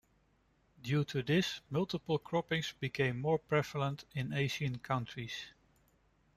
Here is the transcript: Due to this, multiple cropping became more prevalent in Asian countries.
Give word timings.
Due 0.81 1.03
to 1.03 1.21
this, 1.21 1.61
multiple 1.69 2.17
cropping 2.17 2.63
became 2.79 3.19
more 3.21 3.37
prevalent 3.37 4.03
in 4.15 4.33
Asian 4.33 4.79
countries. 4.79 5.31